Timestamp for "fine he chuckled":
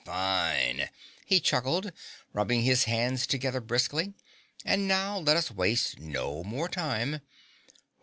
0.03-1.91